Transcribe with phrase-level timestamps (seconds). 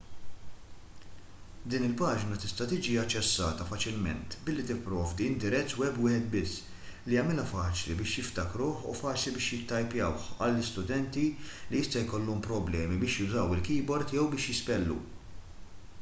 [1.71, 7.97] din il-paġna tista' tiġi aċċessata faċilment billi tipprovdi indirizz web wieħed biss li jagħmilha faċli
[7.99, 14.15] biex jiftakruh u faċli biex jittajpjawh għal studenti li jista' jkollhom problemi biex jużaw il-keyboard
[14.17, 14.97] jew biex jispellu